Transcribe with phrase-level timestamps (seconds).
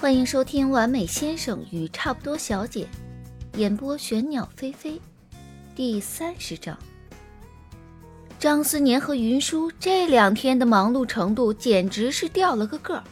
[0.00, 2.88] 欢迎收听《完美先生与差不多小姐》，
[3.58, 4.98] 演播玄鸟飞飞，
[5.76, 6.74] 第三十章。
[8.38, 13.04] 张思年和云舒这两天的忙碌程度简直是掉了个个儿。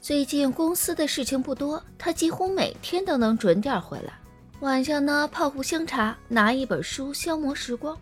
[0.00, 4.14] 最近公司的事情不多，他几乎每天都能准点回来。
[4.60, 7.98] 晚上呢，泡壶香茶，拿一本书消磨时光。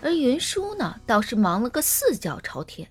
[0.00, 2.88] 而云舒呢，倒是忙了个四脚朝天，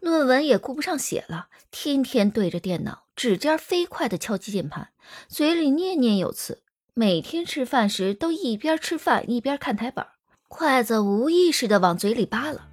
[0.00, 4.88] 论文也顾不上写了，天天对着电脑，指尖飞快地敲击键盘，
[5.28, 6.62] 嘴里念念有词。
[6.94, 10.04] 每天吃饭时都一边吃饭一边看台本。
[10.48, 12.68] 筷子无意识地往嘴里扒了，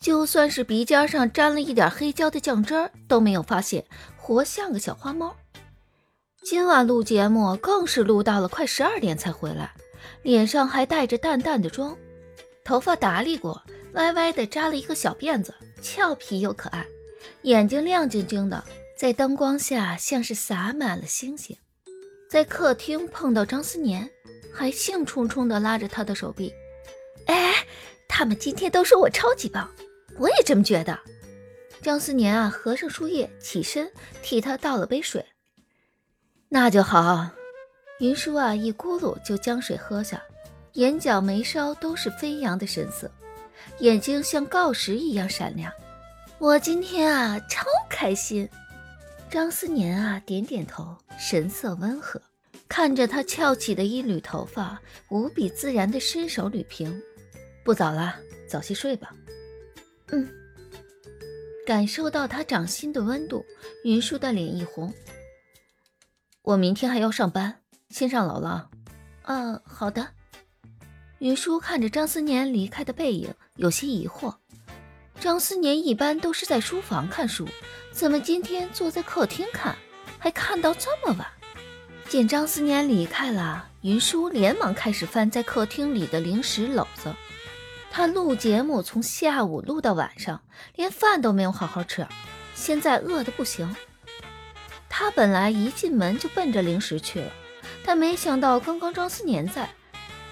[0.00, 3.84] 就算是鼻尖上沾了一点黑椒的酱汁儿都没有发现，
[4.16, 5.36] 活像个小花猫。
[6.44, 9.72] 今晚录节目更是录到了快十二点才回来，
[10.22, 11.94] 脸上还带着淡淡的妆，
[12.64, 13.60] 头发打理过，
[13.92, 16.86] 歪歪的扎了一个小辫子，俏皮又可爱，
[17.42, 18.62] 眼睛亮晶晶的，
[18.96, 21.56] 在灯光下像是洒满了星星。
[22.28, 24.08] 在客厅碰到张思年，
[24.52, 26.52] 还兴冲冲地拉着他的手臂。
[27.26, 27.54] 哎，
[28.06, 29.70] 他们今天都说我超级棒，
[30.18, 30.98] 我也这么觉得。
[31.80, 33.90] 张思年啊，合上书页，起身
[34.22, 35.24] 替他倒了杯水。
[36.48, 37.30] 那就好。
[38.00, 40.22] 云舒啊，一咕噜就将水喝下，
[40.74, 43.10] 眼角眉梢都是飞扬的神色，
[43.80, 45.72] 眼睛像锆石一样闪亮。
[46.38, 48.48] 我今天啊，超开心。
[49.30, 52.20] 张思年啊，点点头，神色温和，
[52.68, 57.02] 看着他翘起的一缕头发，无比自然的伸手捋平。
[57.64, 58.16] 不早了，
[58.48, 59.14] 早些睡吧。
[60.12, 60.28] 嗯。
[61.66, 63.44] 感受到他掌心的温度，
[63.84, 64.94] 云舒的脸一红。
[66.40, 68.70] 我明天还要上班，先上楼了。
[69.24, 70.08] 嗯，好的。
[71.18, 74.34] 云舒看着张思年离开的背影，有些疑惑。
[75.18, 77.48] 张思年一般都是在书房看书，
[77.90, 79.76] 怎么今天坐在客厅看，
[80.16, 81.26] 还看到这么晚？
[82.08, 87.12] 见张思年离开了，云舒连忙开始翻在客厅里的零食篓子。
[87.90, 90.40] 他录节目从下午录到晚上，
[90.76, 92.06] 连饭都没有好好吃，
[92.54, 93.74] 现在饿得不行。
[94.88, 97.32] 他本来一进门就奔着零食去了，
[97.84, 99.68] 但没想到刚刚张思年在，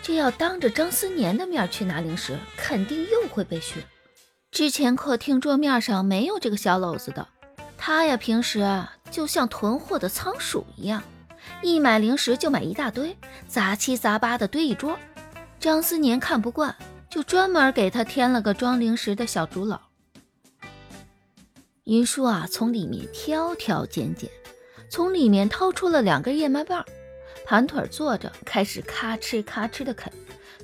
[0.06, 3.83] 这要当着张思年的面去拿零食，肯定又会被训。
[4.53, 7.27] 之前客厅桌面上没有这个小篓子的，
[7.77, 11.03] 他呀平时啊就像囤货的仓鼠一样，
[11.61, 13.16] 一买零食就买一大堆，
[13.49, 14.97] 杂七杂八的堆一桌。
[15.59, 16.72] 张思年看不惯。
[17.09, 19.78] 就专门给他添了个装零食的小竹篓。
[21.84, 24.28] 云舒啊，从里面挑挑拣拣，
[24.91, 26.84] 从里面掏出了两根燕麦棒，
[27.47, 30.12] 盘腿坐着，开始咔哧咔哧的啃。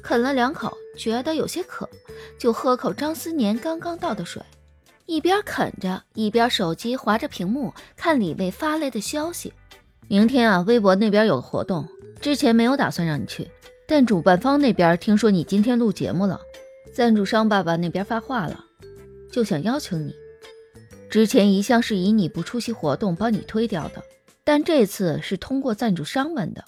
[0.03, 1.89] 啃了两口，觉得有些渴，
[2.37, 4.43] 就喝口张思年刚刚倒的水，
[5.07, 9.53] 一边啃着，一边手机划着屏幕看李卫发来的消息。
[10.09, 11.89] 明天啊，微博那边有活动，
[12.21, 13.49] 之前没有打算让你去。
[13.87, 16.41] 但主办方那边听说你今天录节目了，
[16.93, 18.65] 赞助商爸爸那边发话了，
[19.31, 20.13] 就想邀请你。
[21.09, 24.03] 之前一向是以你不出席活动帮你推掉的，
[24.43, 26.65] 但这次是通过赞助商问的，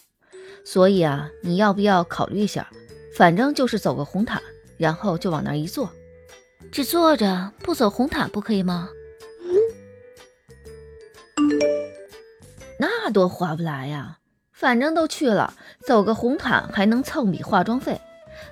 [0.65, 2.69] 所以啊，你要不要考虑一下？
[3.17, 4.43] 反正就是走个红毯，
[4.77, 5.89] 然后就往那儿一坐，
[6.73, 8.89] 只坐着不走红毯不可以吗？
[12.79, 14.19] 那多划不来呀。
[14.53, 15.53] 反正都去了，
[15.87, 18.01] 走个红毯还能蹭笔化妆费，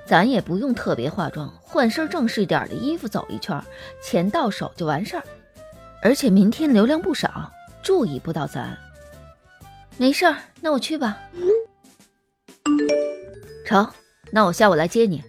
[0.05, 3.61] 咱也不用特别化妆，换身正式点的衣服走一圈，
[4.03, 5.23] 钱到手就完事儿。
[6.03, 7.50] 而且明天流量不少，
[7.83, 8.77] 注意不到咱。
[9.97, 11.19] 没事儿，那我去吧。
[13.65, 13.89] 成，
[14.31, 15.23] 那我下午来接你，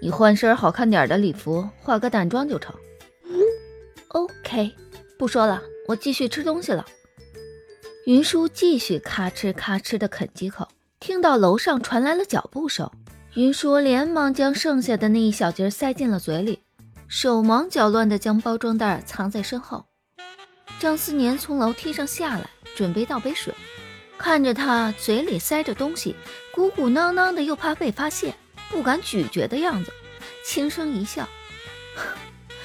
[0.00, 2.74] 你换身好看点的礼服，化个淡妆就成。
[4.08, 4.72] OK，
[5.18, 6.84] 不说了，我继续吃东西了。
[8.06, 10.66] 云舒继续咔哧咔哧地啃几口，
[10.98, 12.90] 听到楼上传来了脚步声，
[13.34, 16.60] 云舒连忙将剩下的那一小截塞进了嘴里，
[17.06, 19.84] 手忙脚乱地将包装袋藏在身后。
[20.80, 23.52] 张思年从楼梯上下来，准备倒杯水，
[24.18, 26.16] 看着他嘴里塞着东西，
[26.52, 28.34] 鼓鼓囊囊的，又怕被发现，
[28.68, 29.92] 不敢咀嚼的样子，
[30.44, 31.26] 轻声一笑：“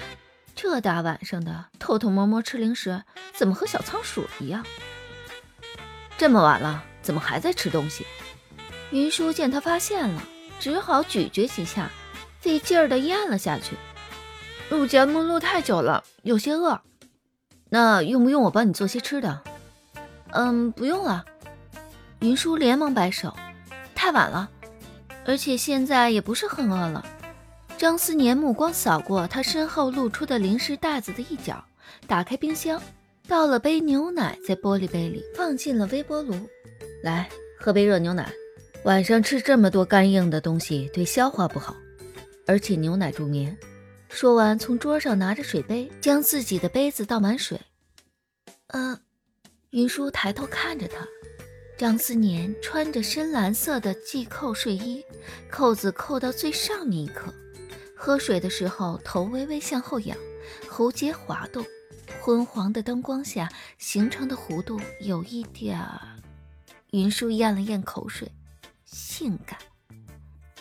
[0.56, 3.04] 这大晚上的偷偷摸摸吃零食，
[3.34, 4.66] 怎么和小仓鼠一样？”
[6.18, 8.06] 这么晚了，怎么还在吃东西？
[8.92, 10.24] 云舒见他发现了，
[10.60, 11.90] 只好咀嚼几下，
[12.40, 13.76] 费劲儿的咽了下去。
[14.70, 16.82] 录节目录太久了，有些饿。
[17.70, 19.44] 那用不用我帮你做些吃的？
[20.32, 21.26] 嗯，不用了。
[22.24, 23.36] 云舒连忙摆手，
[23.94, 24.50] 太晚了，
[25.26, 27.06] 而且现在也不是很饿了。
[27.78, 31.62] 张思年目光扫过他身后露出的零食袋子的一角，
[32.08, 32.82] 打开冰箱，
[33.28, 36.34] 倒了杯牛奶在玻璃杯里，放进了微波炉。
[37.04, 37.28] 来，
[37.60, 38.32] 喝杯热牛奶。
[38.86, 41.76] 晚上吃这么多干硬的东西对消化不好，
[42.48, 43.58] 而且牛奶助眠。
[44.08, 47.60] 说完，从桌上拿着水杯，将自己的杯子倒满水。
[48.68, 48.98] 嗯，
[49.72, 51.06] 云舒抬头看着他，
[51.78, 55.04] 张思年穿着深蓝色的系扣睡衣，
[55.50, 57.34] 扣子扣到最上面一颗。
[57.96, 60.18] 喝水的时候，头微微向后仰，
[60.68, 61.66] 喉结滑动，
[62.22, 66.00] 昏黄的灯光下形成的弧度有一点儿。
[66.92, 68.32] 云舒咽了咽口水。
[68.86, 69.58] 性感，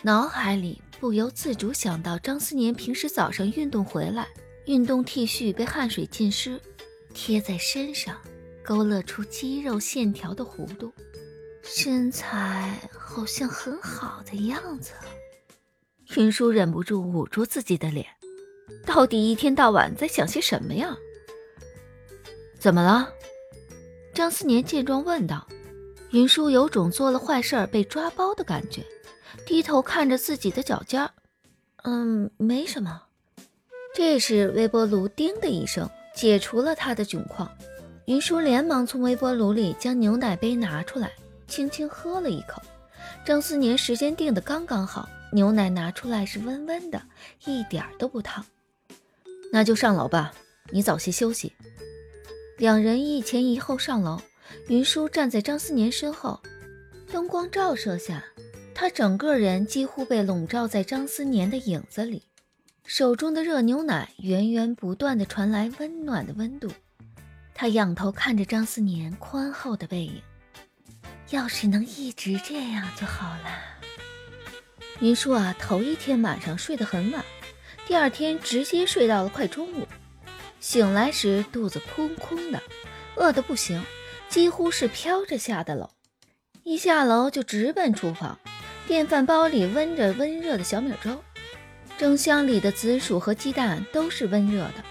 [0.01, 4.27] 脑海里不由自主想到张思年平时早上运动回来，
[4.65, 6.59] 运动 T 恤被汗水浸湿，
[7.13, 8.17] 贴在身上，
[8.63, 10.91] 勾勒出肌肉线条的弧度，
[11.61, 14.93] 身材好像很好的样子。
[16.15, 18.05] 云舒忍不住捂住自己的脸，
[18.85, 20.95] 到底一天到晚在想些什么呀？
[22.57, 23.09] 怎么了？
[24.13, 25.47] 张思年见状问道。
[26.11, 28.85] 云舒有种做了坏事被抓包的感觉，
[29.47, 31.09] 低头看着自己的脚尖儿，
[31.83, 33.01] 嗯，没什么。
[33.95, 37.51] 这时微波炉叮的一声解除了他的窘况，
[38.05, 41.11] 云舒连忙从微波炉里将牛奶杯拿出来，
[41.47, 42.61] 轻轻喝了一口。
[43.25, 47.01] 张思年时间定的刚刚好，牛奶拿出来是温温的，
[47.45, 48.45] 一点都不烫。
[49.51, 50.33] 那就上楼吧，
[50.69, 51.53] 你早些休息。
[52.57, 54.21] 两人一前一后上楼。
[54.67, 56.39] 云舒站在张思年身后，
[57.11, 58.23] 灯光照射下，
[58.75, 62.21] 他整个人几乎被笼罩在张思年的影子里。
[62.85, 66.69] 手中的热牛奶源源不断的传来温暖的温度。
[67.55, 70.21] 他仰头看着张思年宽厚的背影，
[71.29, 73.61] 要是能一直这样就好了。
[74.99, 77.23] 云舒啊，头一天晚上睡得很晚，
[77.87, 79.87] 第二天直接睡到了快中午，
[80.59, 82.61] 醒来时肚子空空的，
[83.15, 83.83] 饿得不行。
[84.29, 85.91] 几乎是飘着下的楼，
[86.63, 88.39] 一下楼就直奔厨房，
[88.87, 91.23] 电饭煲里温着温热的小米粥，
[91.99, 94.83] 蒸箱里的紫薯和鸡蛋都是温热的。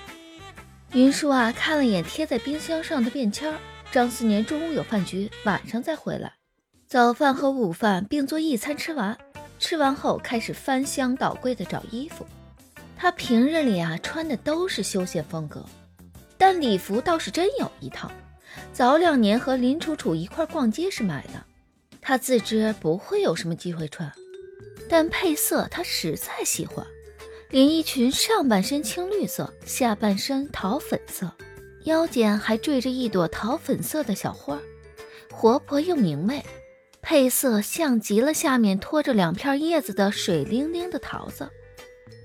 [0.94, 3.50] 云舒啊，看了眼贴在冰箱上的便签，
[3.90, 6.34] 张思年中午有饭局，晚上再回来。
[6.86, 9.16] 早饭和午饭并做一餐吃完，
[9.58, 12.26] 吃完后开始翻箱倒柜的找衣服。
[12.94, 15.64] 他平日里啊穿的都是休闲风格，
[16.36, 18.12] 但礼服倒是真有一套。
[18.74, 21.42] 早两年和林楚楚一块逛街时买的，
[22.02, 24.12] 他自知不会有什么机会穿，
[24.90, 26.86] 但配色他实在喜欢。
[27.52, 31.30] 连衣裙上半身青绿色，下半身桃粉色，
[31.84, 34.58] 腰间还缀着一朵桃粉色的小花，
[35.30, 36.42] 活泼又明媚，
[37.02, 41.46] 配色像极了下面托着两片叶子的水灵灵的桃子。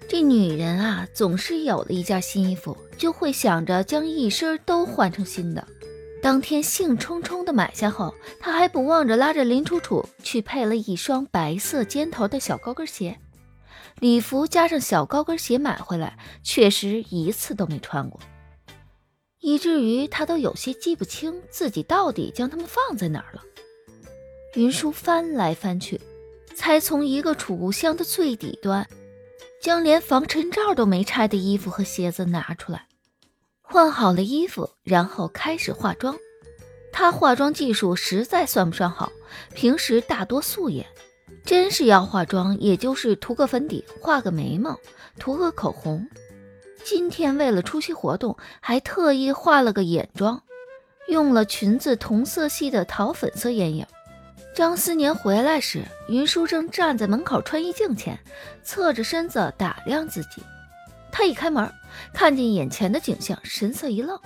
[0.07, 5.67] 这女人啊，总是有了一件新衣服，就会想着将一身都换成新的。
[6.21, 13.19] 当天兴冲冲地买下后，她还不忘着拉着林楚楚去配了一双白色尖头的小高跟鞋。
[13.99, 18.19] 礼服加上小高跟鞋买回来，确实一次都没穿过，
[19.39, 23.41] 以至于他都有些记不清自己到底将它们放在哪儿了。
[24.55, 25.99] 云舒翻来翻去，
[26.55, 28.87] 才从一个储物箱的最底端，
[29.61, 32.87] 将连防尘罩都没拆的衣服和鞋子拿出来。
[33.61, 36.17] 换好了衣服，然后开始化妆。
[36.91, 39.11] 她化妆技术实在算不上好，
[39.53, 40.85] 平时大多素颜。
[41.45, 44.77] 真是要化妆，也就是涂个粉底，画个眉毛，
[45.17, 46.07] 涂个口红。
[46.83, 50.41] 今天为了出席活动，还特意化了个眼妆，
[51.07, 53.85] 用了裙子同色系的桃粉色眼影。
[54.55, 58.17] 张思年回来时，云舒正站在门口穿衣镜前，
[58.63, 60.41] 侧着身子打量自己。
[61.11, 61.71] 他一开门，
[62.13, 64.19] 看见眼前的景象，神色一愣。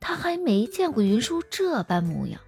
[0.00, 2.40] 他还没见过云舒这般模样。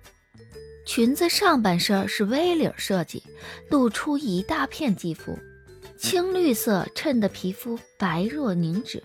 [0.85, 3.23] 裙子上半身是 V 领设计，
[3.71, 5.39] 露出一大片肌肤，
[5.97, 9.03] 青绿色衬得皮肤白若凝脂。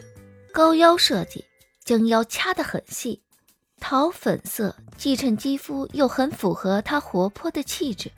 [0.51, 1.45] 高腰设计，
[1.83, 3.21] 将腰掐得很细，
[3.79, 8.11] 桃粉色既衬肌肤，又很符合她活泼的气质，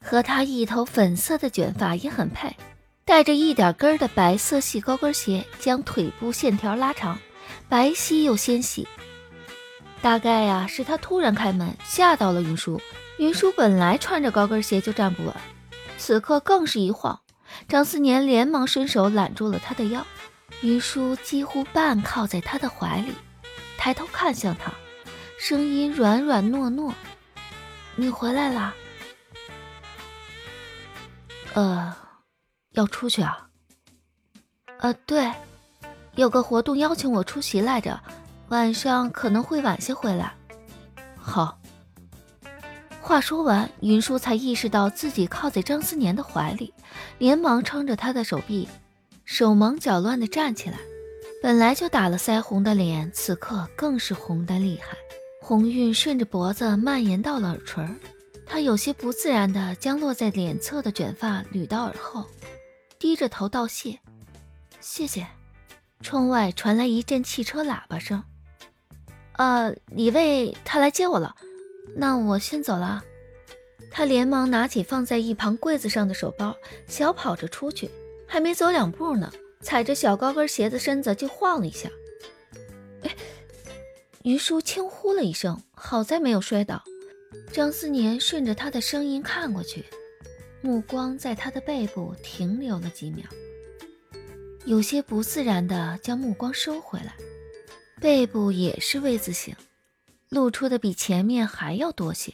[0.00, 2.54] 和她一头粉色的卷发也很配。
[3.04, 7.18] 带着一点跟的白色细高跟鞋，将腿部线条拉长，
[7.68, 8.86] 白皙又纤细。
[10.02, 12.80] 大概呀，是他突然开门吓到了云舒。
[13.18, 15.34] 云舒本来穿着高跟鞋就站不稳，
[15.98, 17.20] 此刻更是一晃。
[17.68, 20.06] 张思年连忙伸手揽住了他的腰，
[20.60, 23.12] 云舒几乎半靠在他的怀里，
[23.78, 24.72] 抬头看向他，
[25.38, 26.92] 声音软软糯糯
[27.96, 28.74] ：“你回来啦？”
[31.54, 31.94] 呃。
[32.72, 33.48] 要出去啊？
[34.80, 35.32] 呃，对，
[36.14, 37.98] 有个活动邀请我出席来着，
[38.48, 40.32] 晚上可能会晚些回来。
[41.16, 41.58] 好。
[43.00, 46.74] 话说完，云舒才意识到自己靠在张思年的怀里，
[47.18, 48.68] 连忙撑着他的手臂，
[49.24, 50.76] 手忙脚乱地站起来。
[51.40, 54.96] 本来就打了腮红的脸，此刻更是红得厉害，
[55.40, 57.86] 红晕顺着脖子蔓延到了耳垂。
[58.44, 62.24] 他有些不自然地将落在脸侧的卷发捋到耳后，
[62.98, 64.00] 低着头道谢
[64.80, 65.24] ：“谢谢。”
[66.02, 68.20] 窗外传来一阵汽车喇叭声
[69.36, 71.34] ：“啊，李卫他来接我了。”
[71.96, 73.02] 那我先走了。
[73.90, 76.54] 他连忙拿起放在一旁柜子上的手包，
[76.86, 77.90] 小跑着出去。
[78.26, 81.88] 还没走两步呢，踩着小高跟鞋的身子就晃了一下。
[83.02, 83.14] 哎，
[84.24, 86.82] 于叔轻呼了一声，好在没有摔倒。
[87.52, 89.84] 张思年顺着他的声音看过去，
[90.60, 93.24] 目光在他的背部停留了几秒，
[94.64, 97.14] 有些不自然的将目光收回来。
[98.00, 99.54] 背部也是 V 字形。
[100.28, 102.32] 露出的比前面还要多些，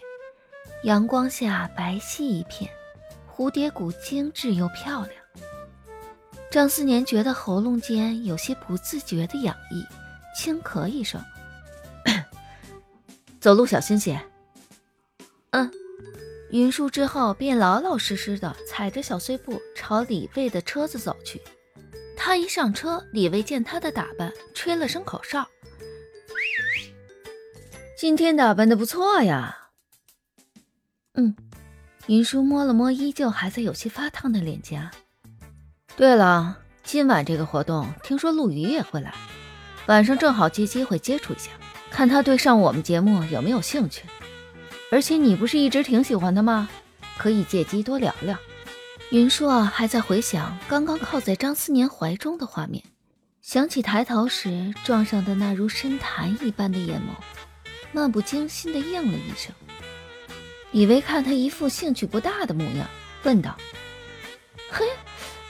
[0.85, 2.71] 阳光下白皙一片，
[3.31, 5.13] 蝴蝶骨精致又漂亮。
[6.51, 9.85] 张思年觉得喉咙间有些不自觉的痒意，
[10.35, 11.23] 轻咳一声
[13.41, 14.21] ：“走路小心些。”
[15.53, 15.71] 嗯。
[16.51, 21.41] 云舒之后便老老实实的踩着小碎步朝李卫的车子走去。
[22.17, 25.47] 他一上车，李卫见他的打扮，吹了声口哨。
[27.97, 29.69] 今天打扮的不错呀。
[31.15, 31.35] 嗯，
[32.07, 34.91] 云舒摸了摸依旧还在有些发烫的脸颊。
[35.97, 39.15] 对了，今晚这个活动，听说陆羽也会来，
[39.87, 41.51] 晚上正好借机会接触一下，
[41.91, 44.05] 看他对上我们节目有没有兴趣。
[44.91, 46.69] 而且你不是一直挺喜欢的吗？
[47.19, 48.37] 可以借机多聊聊。
[49.13, 52.83] 云舒啊，还在回想刚刚靠在张思年怀中的画面，
[53.43, 57.23] 想起抬头时撞上的那如深潭一般的眼眸。
[57.93, 59.55] 漫不经心地应了一声，
[60.71, 62.89] 李薇看他一副兴趣不大的模样，
[63.25, 63.55] 问道
[64.73, 64.87] ：“嘿，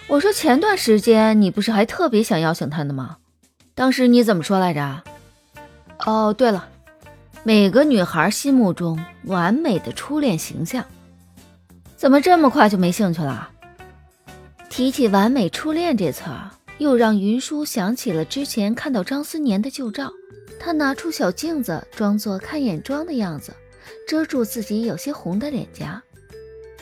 [0.09, 3.19] 我说前段时间你不是还特别想邀请他的吗？
[3.77, 5.05] 当时你怎么说来着？
[6.05, 6.69] 哦，对了，
[7.45, 10.85] 每个女孩心目中完美的初恋形象，
[11.95, 13.51] 怎么这么快就没兴趣了？”
[14.73, 20.11] 提起“完美初恋”这词儿，又让云舒想起了之前看到张思年的旧照。
[20.59, 23.53] 他拿出小镜子，装作看眼妆的样子，
[24.09, 26.03] 遮住自己有些红的脸颊。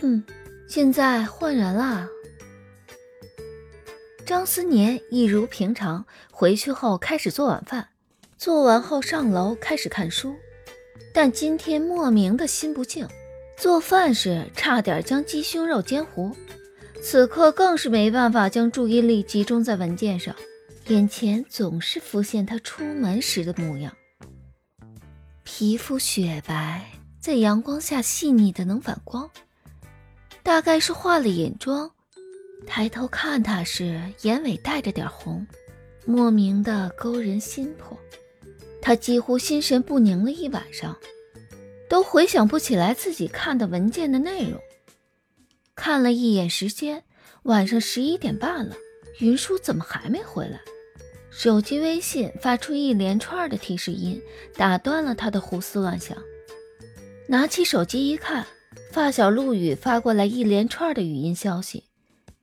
[0.03, 0.23] 嗯，
[0.69, 2.07] 现在换人了。
[4.25, 7.89] 张思年一如平常，回去后开始做晚饭，
[8.39, 10.37] 做完后上楼开始看书。
[11.13, 13.09] 但今天莫名的心不静，
[13.57, 16.37] 做饭时差点将鸡胸肉煎糊，
[17.03, 20.35] 此刻更是没办法将注意力集中在文件上。
[20.89, 23.95] 眼前总是浮现他出门时的模样，
[25.45, 26.85] 皮肤雪白，
[27.21, 29.31] 在阳光下细腻的能反光。
[30.43, 31.89] 大概是化了眼妆，
[32.67, 35.47] 抬头看他时，眼尾带着点红，
[36.05, 37.97] 莫名的勾人心魄。
[38.83, 40.97] 他几乎心神不宁了一晚上，
[41.89, 44.61] 都回想不起来自己看的文件的内容。
[45.81, 47.03] 看了一眼时间，
[47.45, 48.77] 晚上十一点半了，
[49.19, 50.61] 云舒怎么还没回来？
[51.31, 54.21] 手机微信发出一连串的提示音，
[54.59, 56.15] 打断了他的胡思乱想。
[57.29, 58.47] 拿起手机一看，
[58.93, 61.85] 发小陆羽发过来一连串的语音消息。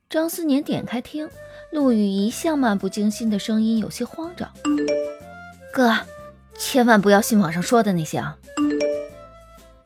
[0.10, 1.29] 张思年点开听，
[1.72, 4.51] 陆羽一向漫不经心的声音有些慌张
[5.72, 5.96] ：“哥，
[6.58, 8.36] 千万不要信网上说的那些啊！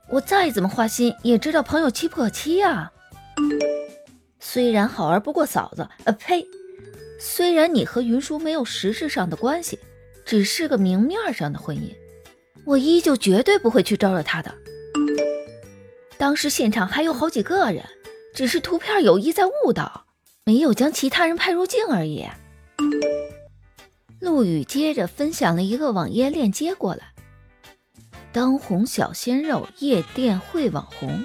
[0.07, 2.93] 我再怎么花心，也知道朋友妻不可欺啊。
[4.39, 6.45] 虽然好儿不过嫂子，呃，呸！”
[7.19, 9.77] 虽然你和云舒没有实质上的关系，
[10.25, 11.93] 只是个明面上的婚姻，
[12.65, 14.53] 我依旧绝对不会去招惹他的。
[16.17, 17.85] 当时现场还有好几个人，
[18.33, 20.05] 只是图片有意在误导，
[20.45, 22.25] 没有将其他人拍入镜而已。
[24.19, 27.13] 陆羽接着分享了一个网页链接过来：
[28.31, 31.23] 当红小鲜肉夜店会网红，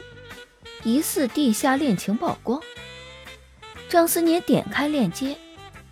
[0.87, 2.63] 疑似地下恋情曝光。
[3.89, 5.37] 张思年点开链接。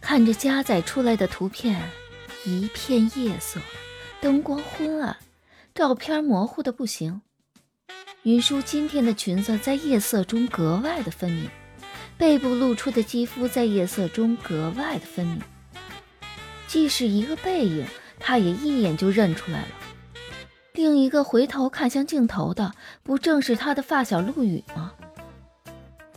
[0.00, 1.80] 看着加载出来的图片，
[2.44, 3.58] 一片夜色，
[4.20, 5.16] 灯光昏暗，
[5.74, 7.22] 照片模糊的不行。
[8.22, 11.48] 云舒今天的裙子在夜色中格外的分明，
[12.18, 15.40] 背部露出的肌肤在夜色中格外的分明。
[16.68, 17.86] 即使一个背影，
[18.20, 19.68] 他也一眼就认出来了。
[20.74, 22.72] 另一个回头看向镜头的，
[23.04, 24.92] 不正是他的发小陆羽吗？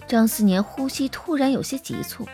[0.07, 2.27] 张思年呼吸突然有些急促。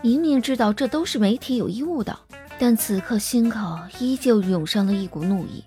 [0.00, 2.18] 明明知道这都是媒体有意误导，
[2.58, 5.62] 但此刻心口依旧涌上了一股怒意，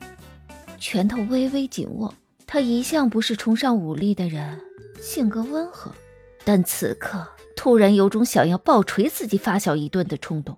[0.80, 2.12] 拳头微微紧握。
[2.48, 4.60] 他一向不是崇尚武力的人，
[5.00, 5.92] 性格温和，
[6.44, 7.24] 但此刻
[7.56, 10.58] 突然有种想要暴锤自己发小一顿的冲动。